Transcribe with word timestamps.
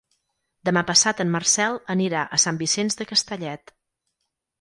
Demà 0.69 0.81
passat 0.91 1.19
en 1.25 1.29
Marcel 1.35 1.77
anirà 1.95 2.23
a 2.25 2.39
Sant 2.45 2.57
Vicenç 2.63 2.97
de 3.03 3.07
Castellet. 3.13 3.75